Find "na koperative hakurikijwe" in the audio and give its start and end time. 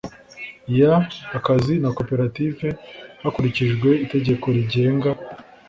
1.83-3.89